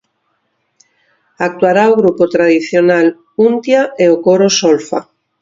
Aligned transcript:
Actuará 1.47 1.83
o 1.93 1.97
grupo 2.01 2.23
tradicional 2.35 3.05
Untia 3.49 3.81
e 4.03 4.05
o 4.13 4.17
coro 4.25 4.47
Solfa. 4.59 4.99